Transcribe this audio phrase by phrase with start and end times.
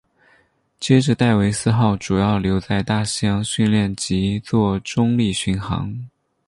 [0.79, 5.95] 接着戴维斯号主要留在大西洋训练及作中立巡航。